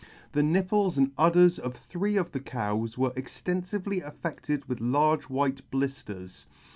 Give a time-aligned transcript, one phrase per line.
[0.31, 5.61] The nipples and udders of three of the cows were extenfively affedted with large white
[5.69, 6.47] blifters.